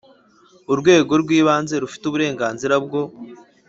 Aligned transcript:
Urwego 0.71 1.13
rw 1.21 1.29
ibanze 1.39 1.75
rufite 1.83 2.03
uburenganzira 2.07 2.75
bwo 2.85 3.01